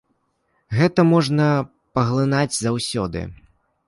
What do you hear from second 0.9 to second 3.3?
можна паглынаць заўсёды.